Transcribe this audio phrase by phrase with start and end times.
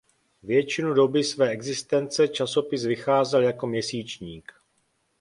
[0.43, 4.51] Většinu doby své existence časopis vycházel jako měsíčník.